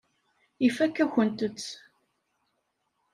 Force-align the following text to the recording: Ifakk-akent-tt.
Ifakk-akent-tt. 0.67 1.67